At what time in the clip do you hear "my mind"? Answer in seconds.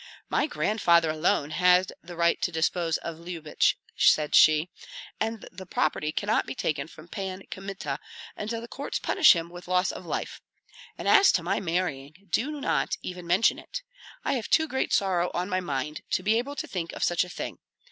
15.49-16.01